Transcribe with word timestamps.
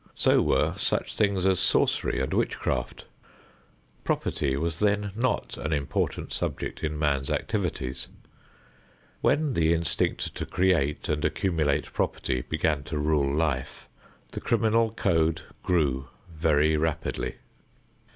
So 0.15 0.41
were 0.41 0.73
such 0.79 1.13
things 1.15 1.45
as 1.45 1.59
sorcery 1.59 2.19
and 2.21 2.33
witchcraft. 2.33 3.05
Property 4.03 4.57
was 4.57 4.79
then 4.79 5.11
not 5.15 5.57
an 5.57 5.71
important 5.71 6.33
subject 6.33 6.83
in 6.83 6.97
man's 6.97 7.29
activities. 7.29 8.07
When 9.21 9.53
the 9.53 9.73
instinct 9.75 10.33
to 10.33 10.47
create 10.47 11.07
and 11.07 11.23
accumulate 11.23 11.93
property 11.93 12.41
began 12.41 12.81
to 12.85 12.97
rule 12.97 13.31
life, 13.31 13.87
the 14.31 14.41
criminal 14.41 14.89
code 14.89 15.43
grew 15.61 16.07
very 16.33 16.75
rapidly. 16.77 17.35